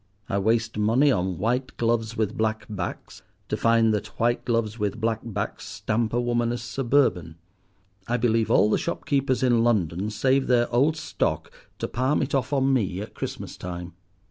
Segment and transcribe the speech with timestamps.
[0.27, 4.99] I waste money on white gloves with black backs, to find that white gloves with
[4.99, 7.35] black backs stamp a woman as suburban.
[8.07, 12.33] I believe all the shop keepers in London save their old stock to palm it
[12.33, 13.93] off on me at Christmas time.